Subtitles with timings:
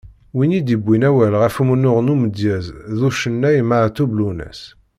[0.37, 2.65] Win i d-yewwin awal ɣef umennuɣ n umedyaz
[2.97, 4.61] d ucennay Meɛtub Lwennas.